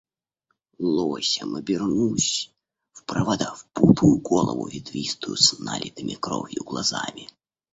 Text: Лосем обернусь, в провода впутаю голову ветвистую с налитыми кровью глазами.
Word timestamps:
Лосем 0.79 1.55
обернусь, 1.57 2.51
в 2.91 3.03
провода 3.05 3.53
впутаю 3.53 4.17
голову 4.17 4.67
ветвистую 4.67 5.37
с 5.37 5.59
налитыми 5.59 6.15
кровью 6.15 6.63
глазами. 6.63 7.29